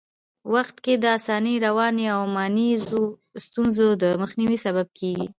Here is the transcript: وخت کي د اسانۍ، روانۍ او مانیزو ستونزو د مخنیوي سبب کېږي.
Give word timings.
وخت 0.53 0.75
کي 0.85 0.93
د 1.03 1.05
اسانۍ، 1.17 1.55
روانۍ 1.67 2.05
او 2.15 2.21
مانیزو 2.35 3.03
ستونزو 3.45 3.87
د 4.01 4.03
مخنیوي 4.21 4.57
سبب 4.65 4.87
کېږي. 4.99 5.27